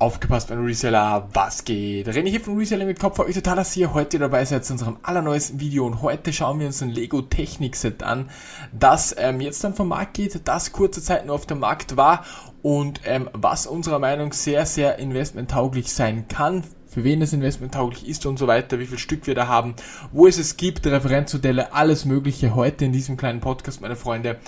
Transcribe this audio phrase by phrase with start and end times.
[0.00, 2.06] Aufgepasst, mein Reseller, was geht?
[2.06, 4.98] René hier von Reseller mit Kopf, euch total, dass ihr heute dabei seid zu unserem
[5.02, 5.84] allerneuesten Video.
[5.84, 8.30] Und heute schauen wir uns ein Lego Technik Set an,
[8.70, 12.24] das ähm, jetzt dann vom Markt geht, das kurze Zeit nur auf dem Markt war
[12.62, 16.62] und ähm, was unserer Meinung sehr, sehr investmenttauglich sein kann,
[16.98, 19.74] für wen es investmenttauglich ist und so weiter, wie viel Stück wir da haben,
[20.10, 24.38] wo es es gibt, Referenzmodelle, alles mögliche heute in diesem kleinen Podcast, meine Freunde.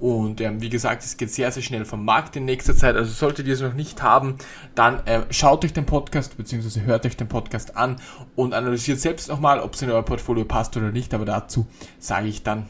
[0.00, 2.96] Und ähm, wie gesagt, es geht sehr, sehr schnell vom Markt in nächster Zeit.
[2.96, 4.38] Also solltet ihr es noch nicht haben,
[4.74, 6.80] dann äh, schaut euch den Podcast bzw.
[6.80, 7.96] hört euch den Podcast an
[8.34, 11.14] und analysiert selbst nochmal, ob es in euer Portfolio passt oder nicht.
[11.14, 11.68] Aber dazu
[12.00, 12.66] sage ich dann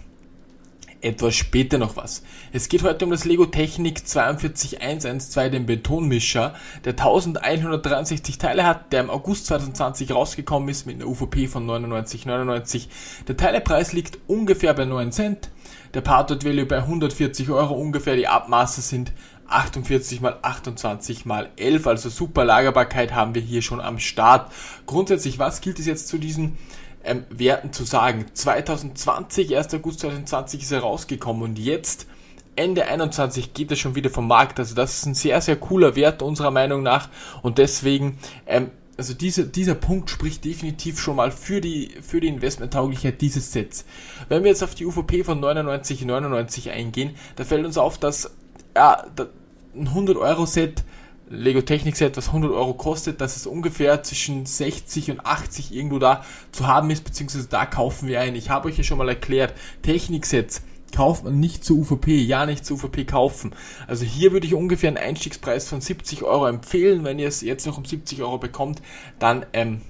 [1.03, 2.23] etwas später noch was.
[2.53, 6.55] Es geht heute um das Lego Technik 42112, den Betonmischer,
[6.85, 12.89] der 1163 Teile hat, der im August 2020 rausgekommen ist mit einer UVP von 99,99.
[13.29, 15.51] Der Teilepreis liegt ungefähr bei 9 Cent.
[15.95, 18.15] Der Part Value bei 140 Euro ungefähr.
[18.15, 19.13] Die Abmaße sind
[19.49, 24.53] 48 mal 28 mal 11, also super Lagerbarkeit haben wir hier schon am Start.
[24.87, 26.57] Grundsätzlich, was gilt es jetzt zu diesen
[27.05, 28.27] ähm, Werten zu sagen?
[28.33, 29.75] 2020, 1.
[29.75, 32.07] August 2020 ist er rausgekommen und jetzt
[32.57, 34.59] Ende 21 geht er schon wieder vom Markt.
[34.59, 37.09] Also das ist ein sehr, sehr cooler Wert unserer Meinung nach
[37.43, 42.29] und deswegen ähm, also diese, dieser Punkt spricht definitiv schon mal für die, für die
[42.29, 43.87] Investmenttauglichkeit dieses Sets.
[44.29, 48.31] Wenn wir jetzt auf die UVP von 99,99 eingehen, da fällt uns auf, dass
[48.77, 49.07] ja,
[49.75, 50.85] ein 100 Euro Set,
[51.33, 56.01] Lego Technik Set, was 100 Euro kostet, dass es ungefähr zwischen 60 und 80 irgendwo
[56.01, 58.35] da zu haben ist, beziehungsweise da kaufen wir ein.
[58.35, 62.47] Ich habe euch ja schon mal erklärt, Technik Sets kauft man nicht zur UVP, ja
[62.47, 63.55] nicht zur UVP kaufen.
[63.87, 67.05] Also hier würde ich ungefähr einen Einstiegspreis von 70 Euro empfehlen.
[67.05, 68.83] Wenn ihr es jetzt noch um 70 Euro bekommt,
[69.21, 69.83] dann ähm,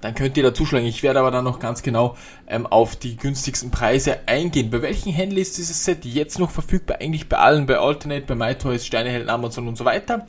[0.00, 0.86] dann könnt ihr da zuschlagen.
[0.86, 4.70] Ich werde aber dann noch ganz genau ähm, auf die günstigsten Preise eingehen.
[4.70, 6.98] Bei welchen Händlern ist dieses Set jetzt noch verfügbar?
[7.00, 10.26] Eigentlich bei allen, bei Alternate, bei MyToys, Steinehelden, Amazon und so weiter.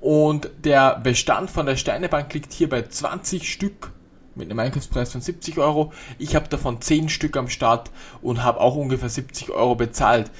[0.00, 3.92] Und der Bestand von der Steinebank liegt hier bei 20 Stück
[4.38, 5.92] mit einem Einkaufspreis von 70 Euro.
[6.18, 7.90] Ich habe davon 10 Stück am Start
[8.22, 10.30] und habe auch ungefähr 70 Euro bezahlt.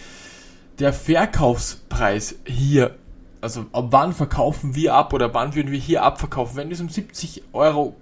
[0.78, 2.94] Der Verkaufspreis hier,
[3.40, 6.56] also ab wann verkaufen wir ab oder wann würden wir hier abverkaufen?
[6.56, 7.96] Wenn es um 70 Euro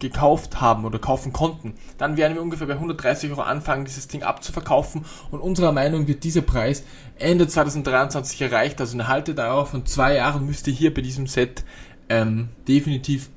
[0.00, 4.22] gekauft haben oder kaufen konnten, dann werden wir ungefähr bei 130 Euro anfangen, dieses Ding
[4.22, 6.82] abzuverkaufen und unserer Meinung wird dieser Preis
[7.16, 8.80] Ende 2023 erreicht.
[8.80, 11.64] Also eine Haltedauer von zwei Jahren müsste hier bei diesem Set
[12.08, 13.30] ähm, definitiv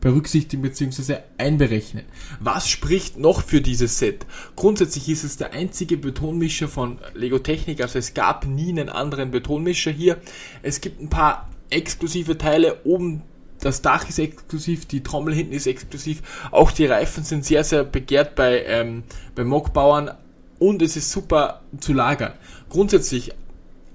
[0.00, 1.16] berücksichtigen bzw.
[1.38, 2.04] einberechnen.
[2.40, 4.26] Was spricht noch für dieses Set?
[4.54, 9.30] Grundsätzlich ist es der einzige Betonmischer von Lego Technik, also es gab nie einen anderen
[9.30, 10.18] Betonmischer hier.
[10.62, 13.22] Es gibt ein paar exklusive Teile oben
[13.66, 17.84] das Dach ist exklusiv, die Trommel hinten ist exklusiv, auch die Reifen sind sehr, sehr
[17.84, 19.02] begehrt bei, ähm,
[19.34, 20.12] bei Mockbauern
[20.58, 22.32] und es ist super zu lagern.
[22.70, 23.32] Grundsätzlich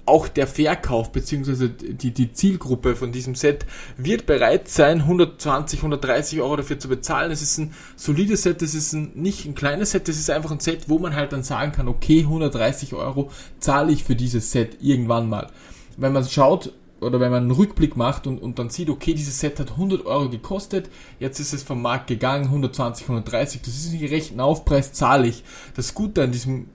[0.04, 1.68] auch der Verkauf bzw.
[1.68, 3.64] Die, die Zielgruppe von diesem Set
[3.96, 7.30] wird bereit sein, 120, 130 Euro dafür zu bezahlen.
[7.30, 10.50] Es ist ein solides Set, es ist ein, nicht ein kleines Set, es ist einfach
[10.50, 13.30] ein Set, wo man halt dann sagen kann, okay, 130 Euro
[13.60, 15.48] zahle ich für dieses Set irgendwann mal.
[15.96, 16.72] Wenn man schaut,
[17.02, 20.06] oder wenn man einen Rückblick macht und, und dann sieht, okay, dieses Set hat 100
[20.06, 24.92] Euro gekostet, jetzt ist es vom Markt gegangen, 120, 130, das ist ein gerechten Aufpreis,
[24.92, 25.44] zahle ich.
[25.74, 26.68] Das Gute an diesem,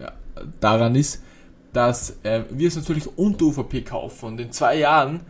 [0.00, 0.12] ja,
[0.60, 1.22] daran ist,
[1.72, 5.20] dass äh, wir es natürlich unter UVP kaufen und in zwei Jahren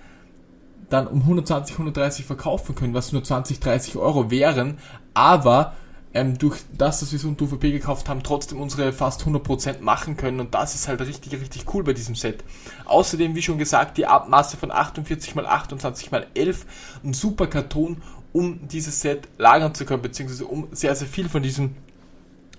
[0.91, 4.79] dann um 120, 130 verkaufen können, was nur 20, 30 Euro wären,
[5.15, 5.75] aber
[6.15, 10.17] ähm, durch das, dass wir es unter UVP gekauft haben, trotzdem unsere fast 100% machen
[10.17, 12.45] können und das ist halt richtig, richtig cool bei diesem Set.
[12.85, 16.67] Außerdem, wie schon gesagt, die Abmaße von 48 x 28 x 11,
[17.05, 18.03] ein super Karton,
[18.33, 21.77] um dieses Set lagern zu können, beziehungsweise um sehr, sehr viel von diesem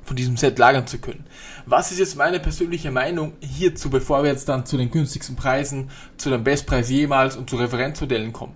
[0.05, 1.25] von diesem Set lagern zu können.
[1.65, 5.89] Was ist jetzt meine persönliche Meinung hierzu, bevor wir jetzt dann zu den günstigsten Preisen,
[6.17, 8.53] zu dem Bestpreis jemals und zu Referenzmodellen kommen?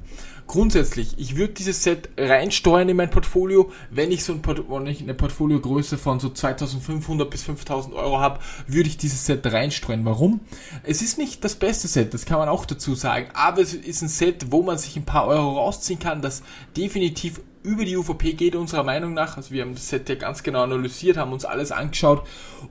[0.47, 3.69] Grundsätzlich, ich würde dieses Set reinsteuern in mein Portfolio.
[3.91, 8.19] Wenn ich so ein Port wenn ich eine Portfoliogröße von so 2500 bis 5000 Euro
[8.19, 10.06] habe, würde ich dieses Set reinstreuen.
[10.06, 10.40] Warum?
[10.84, 14.02] Es ist nicht das beste Set, das kann man auch dazu sagen, aber es ist
[14.02, 16.44] ein Set, wo man sich ein paar Euro rausziehen kann, das
[16.78, 19.35] definitiv über die UVP geht unserer Meinung nach.
[19.35, 22.26] Also wir haben das Set ja ganz genau analysiert, haben uns alles angeschaut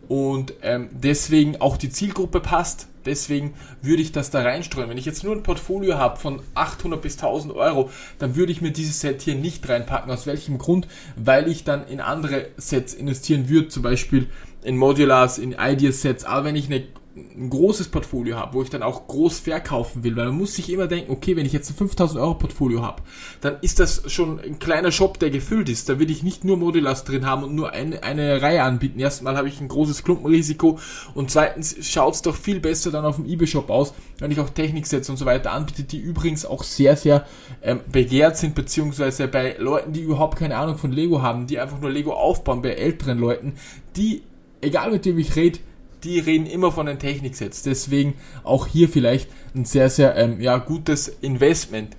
[0.08, 2.88] und ähm, deswegen auch die Zielgruppe passt.
[3.06, 4.90] Deswegen würde ich das da reinstreuen.
[4.90, 8.60] Wenn ich jetzt nur ein Portfolio habe von 800 bis 1000 Euro, dann würde ich
[8.60, 10.10] mir dieses Set hier nicht reinpacken.
[10.10, 10.88] Aus welchem Grund?
[11.16, 14.28] Weil ich dann in andere Sets investieren würde, zum Beispiel
[14.62, 16.24] in Modulars, in Ideas Sets.
[16.24, 16.82] Aber wenn ich eine
[17.16, 20.70] ein großes Portfolio habe, wo ich dann auch groß verkaufen will, weil man muss sich
[20.70, 23.02] immer denken, okay, wenn ich jetzt ein 5000 Euro Portfolio habe,
[23.40, 25.88] dann ist das schon ein kleiner Shop, der gefüllt ist.
[25.88, 29.00] Da will ich nicht nur Modulas drin haben und nur eine, eine Reihe anbieten.
[29.00, 30.78] Erstmal habe ich ein großes Klumpenrisiko
[31.14, 34.50] und zweitens schaut es doch viel besser dann auf dem eBay-Shop aus, wenn ich auch
[34.50, 37.26] Techniksets und so weiter anbiete, die übrigens auch sehr, sehr
[37.62, 41.80] ähm, begehrt sind, beziehungsweise bei Leuten, die überhaupt keine Ahnung von Lego haben, die einfach
[41.80, 43.54] nur Lego aufbauen, bei älteren Leuten,
[43.96, 44.22] die,
[44.60, 45.60] egal mit wem ich rede,
[46.06, 47.62] die reden immer von den Techniksets.
[47.62, 48.14] Deswegen
[48.44, 51.96] auch hier vielleicht ein sehr, sehr ähm, ja, gutes Investment.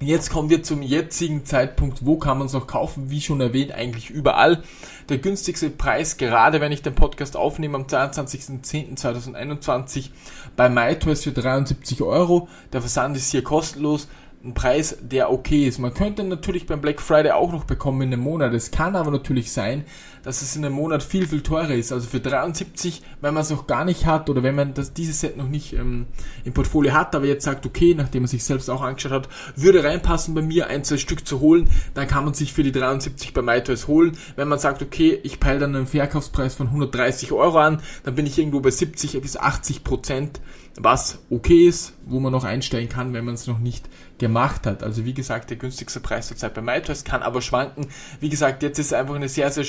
[0.00, 2.04] Jetzt kommen wir zum jetzigen Zeitpunkt.
[2.04, 3.08] Wo kann man es noch kaufen?
[3.08, 4.62] Wie schon erwähnt, eigentlich überall.
[5.08, 10.10] Der günstigste Preis, gerade wenn ich den Podcast aufnehme, am 22.10.2021
[10.54, 12.46] bei MyToys für 73 Euro.
[12.74, 14.06] Der Versand ist hier kostenlos
[14.46, 15.78] ein Preis, der okay ist.
[15.78, 18.54] Man könnte natürlich beim Black Friday auch noch bekommen in einem Monat.
[18.54, 19.84] Es kann aber natürlich sein,
[20.22, 21.92] dass es in einem Monat viel, viel teurer ist.
[21.92, 25.20] Also für 73, wenn man es noch gar nicht hat oder wenn man das, dieses
[25.20, 26.06] Set noch nicht ähm,
[26.44, 29.84] im Portfolio hat, aber jetzt sagt, okay, nachdem man sich selbst auch angeschaut hat, würde
[29.84, 33.34] reinpassen bei mir, ein, zwei Stück zu holen, dann kann man sich für die 73
[33.34, 34.16] bei MyToys holen.
[34.36, 38.26] Wenn man sagt, okay, ich peile dann einen Verkaufspreis von 130 Euro an, dann bin
[38.26, 40.40] ich irgendwo bei 70 bis 80 Prozent
[40.78, 43.88] was okay ist, wo man noch einsteigen kann, wenn man es noch nicht
[44.18, 44.82] gemacht hat.
[44.82, 47.86] Also wie gesagt, der günstigste Preis zurzeit bei MyToys kann aber schwanken.
[48.20, 49.64] Wie gesagt, jetzt ist einfach eine sehr, sehr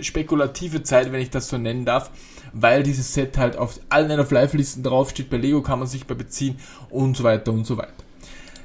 [0.00, 2.10] spekulative Zeit, wenn ich das so nennen darf,
[2.52, 5.30] weil dieses Set halt auf allen End-of-Life-Listen draufsteht.
[5.30, 6.58] Bei Lego kann man sich bei beziehen
[6.90, 7.92] und so weiter und so weiter.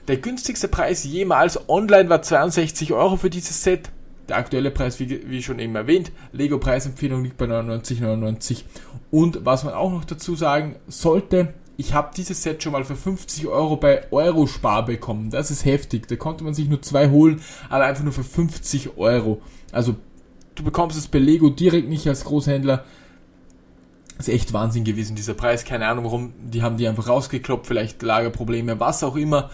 [0.08, 3.90] Der günstigste Preis jemals online war 62 Euro für dieses Set.
[4.28, 8.64] Der aktuelle Preis, wie, wie schon eben erwähnt, Lego-Preisempfehlung liegt bei 99,99.
[9.12, 12.98] Und was man auch noch dazu sagen sollte, ich habe dieses Set schon mal für
[12.98, 15.30] 50 Euro bei Eurospar bekommen.
[15.30, 16.10] Das ist heftig.
[16.10, 19.42] Da konnte man sich nur zwei holen, aber einfach nur für 50 Euro.
[19.72, 19.96] Also
[20.56, 22.84] du bekommst es bei Lego direkt nicht als Großhändler.
[24.18, 25.64] Ist echt Wahnsinn gewesen, dieser Preis.
[25.64, 26.34] Keine Ahnung warum.
[26.52, 29.50] Die haben die einfach rausgekloppt, vielleicht Lagerprobleme, was auch immer.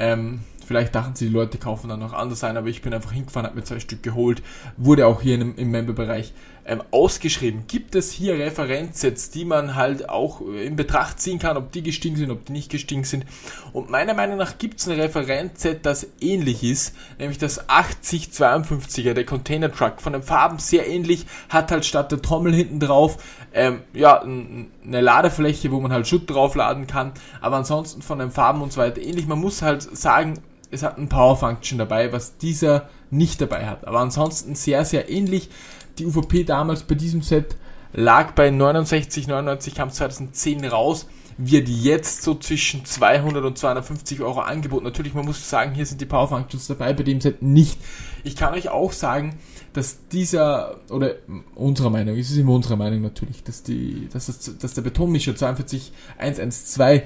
[0.00, 0.40] Ähm,
[0.70, 3.44] Vielleicht dachten sie, die Leute kaufen dann noch anders ein, aber ich bin einfach hingefahren,
[3.44, 4.40] habe mir zwei Stück geholt.
[4.76, 6.32] Wurde auch hier im, im Member-Bereich
[6.64, 7.64] ähm, ausgeschrieben.
[7.66, 11.82] Gibt es hier Referenzsets, die man halt auch äh, in Betracht ziehen kann, ob die
[11.82, 13.26] gestiegen sind, ob die nicht gestiegen sind?
[13.72, 19.26] Und meiner Meinung nach gibt es ein Referenzset, das ähnlich ist, nämlich das 8052er, der
[19.26, 20.00] Container Truck.
[20.00, 23.18] Von den Farben sehr ähnlich, hat halt statt der Trommel hinten drauf
[23.52, 28.62] ähm, ja, eine Ladefläche, wo man halt Schutt draufladen kann, aber ansonsten von den Farben
[28.62, 29.26] und so weiter ähnlich.
[29.26, 30.38] Man muss halt sagen,
[30.70, 33.86] es hat ein Power Function dabei, was dieser nicht dabei hat.
[33.86, 35.50] Aber ansonsten sehr, sehr ähnlich.
[35.98, 37.56] Die UVP damals bei diesem Set
[37.92, 44.40] lag bei 69, 99, kam 2010 raus, wird jetzt so zwischen 200 und 250 Euro
[44.40, 44.84] angeboten.
[44.84, 47.78] Natürlich, man muss sagen, hier sind die Power Functions dabei, bei dem Set nicht.
[48.22, 49.38] Ich kann euch auch sagen,
[49.72, 51.14] dass dieser, oder
[51.54, 55.34] unserer Meinung, es ist immer unsere Meinung natürlich, dass die, dass, das, dass der Betonmischer
[55.34, 57.02] 42112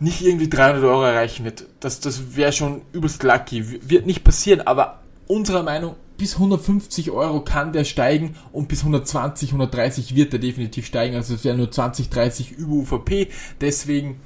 [0.00, 1.66] nicht irgendwie 300 Euro erreichen wird.
[1.80, 3.88] Das, das wäre schon übelst lucky.
[3.88, 9.50] Wird nicht passieren, aber unserer Meinung bis 150 Euro kann der steigen und bis 120,
[9.50, 11.16] 130 wird er definitiv steigen.
[11.16, 13.28] Also es wäre nur 20, 30 über UVP.
[13.60, 14.20] Deswegen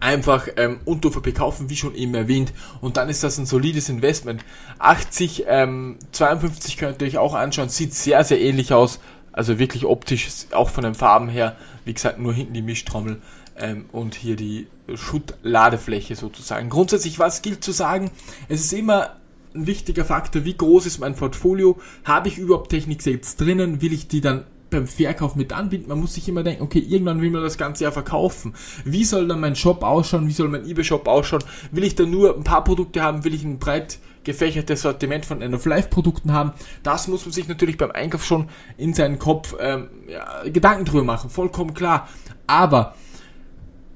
[0.00, 2.52] einfach ähm, unter UVP kaufen, wie schon eben erwähnt.
[2.80, 4.44] Und dann ist das ein solides Investment.
[4.78, 7.68] 80, ähm, 52 könnt ihr euch auch anschauen.
[7.68, 8.98] Sieht sehr, sehr ähnlich aus.
[9.30, 11.56] Also wirklich optisch, auch von den Farben her.
[11.84, 13.22] Wie gesagt, nur hinten die Mischtrommel
[13.56, 16.68] ähm, und hier die Schuttladefläche sozusagen.
[16.68, 18.10] Grundsätzlich, was gilt zu sagen?
[18.48, 19.16] Es ist immer
[19.54, 21.78] ein wichtiger Faktor, wie groß ist mein Portfolio?
[22.04, 23.82] Habe ich überhaupt Technik-Sets drinnen?
[23.82, 25.88] Will ich die dann beim Verkauf mit anbinden?
[25.88, 28.54] Man muss sich immer denken, okay, irgendwann will man das Ganze ja verkaufen.
[28.84, 30.26] Wie soll dann mein Shop ausschauen?
[30.26, 31.44] Wie soll mein eBay-Shop ausschauen?
[31.70, 33.24] Will ich da nur ein paar Produkte haben?
[33.24, 36.52] Will ich ein breit gefächertes Sortiment von End-of-Life-Produkten haben?
[36.82, 38.48] Das muss man sich natürlich beim Einkauf schon
[38.78, 41.30] in seinen Kopf ähm, ja, Gedanken drüber machen.
[41.30, 42.08] Vollkommen klar.
[42.46, 42.94] Aber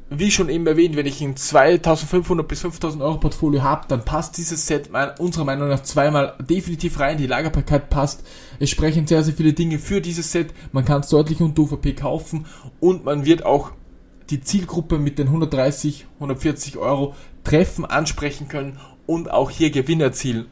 [0.09, 4.37] wie schon eben erwähnt, wenn ich ein 2500 bis 5000 Euro Portfolio habe, dann passt
[4.37, 7.19] dieses Set unserer Meinung nach zweimal definitiv rein.
[7.19, 8.25] Die Lagerbarkeit passt.
[8.61, 10.55] Es sprechen sehr, sehr viele Dinge für dieses Set.
[10.71, 12.47] Man kann es deutlich unter UVP kaufen
[12.79, 13.73] und man wird auch
[14.31, 20.47] die Zielgruppe mit den 130, 140 Euro treffen, ansprechen können und auch hier Gewinn erzielen.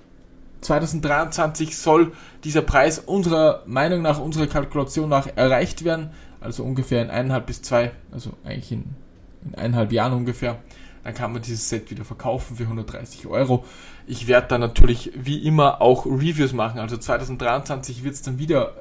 [0.63, 6.11] 2023 soll dieser Preis unserer Meinung nach, unserer Kalkulation nach erreicht werden.
[6.41, 8.97] Also ungefähr in eineinhalb bis zwei, also eigentlich in
[9.45, 10.59] in eineinhalb Jahren ungefähr.
[11.05, 13.65] Dann kann man dieses Set wieder verkaufen für 130 Euro.
[14.07, 16.81] Ich werde dann natürlich wie immer auch Reviews machen.
[16.81, 18.73] Also 2023 wird es dann wieder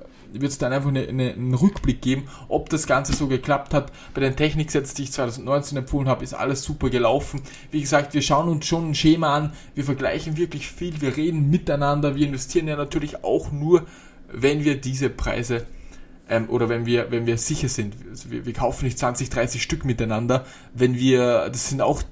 [0.41, 3.91] wird es dann einfach eine, eine, einen Rückblick geben, ob das Ganze so geklappt hat.
[4.13, 7.41] Bei den Techniksets, die ich 2019 empfohlen habe, ist alles super gelaufen.
[7.72, 11.50] Wie gesagt, wir schauen uns schon ein Schema an, wir vergleichen wirklich viel, wir reden
[11.50, 13.86] miteinander, wir investieren ja natürlich auch nur,
[14.32, 15.67] wenn wir diese Preise
[16.30, 17.96] ähm, oder wenn wir, wenn wir sicher sind.
[18.30, 22.03] Wir, wir kaufen nicht 20, 30 Stück miteinander, wenn wir, das sind auch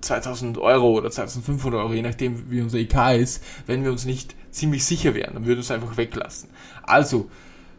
[0.00, 4.34] 2000 Euro oder 2500 Euro, je nachdem wie unser IK ist, wenn wir uns nicht
[4.50, 6.50] ziemlich sicher wären, dann würden wir es einfach weglassen.
[6.82, 7.30] Also,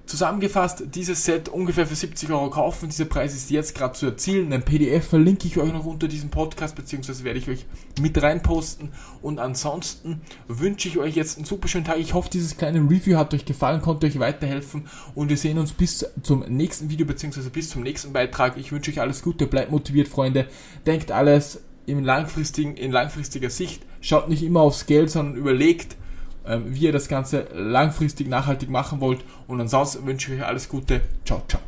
[0.05, 2.89] Zusammengefasst, dieses Set ungefähr für 70 Euro kaufen.
[2.89, 4.51] Dieser Preis ist jetzt gerade zu erzielen.
[4.51, 7.65] Ein PDF verlinke ich euch noch unter diesem Podcast, beziehungsweise werde ich euch
[8.01, 8.89] mit reinposten.
[9.22, 12.00] Und ansonsten wünsche ich euch jetzt einen super schönen Tag.
[12.00, 14.88] Ich hoffe, dieses kleine Review hat euch gefallen, konnte euch weiterhelfen.
[15.15, 18.57] Und wir sehen uns bis zum nächsten Video, beziehungsweise bis zum nächsten Beitrag.
[18.57, 20.48] Ich wünsche euch alles Gute, bleibt motiviert, Freunde.
[20.86, 23.83] Denkt alles in, langfristigen, in langfristiger Sicht.
[24.01, 25.95] Schaut nicht immer aufs Geld, sondern überlegt,
[26.46, 29.24] wie ihr das Ganze langfristig nachhaltig machen wollt.
[29.48, 31.02] Und ansonsten wünsche ich euch alles Gute.
[31.26, 31.64] Ciao, ciao.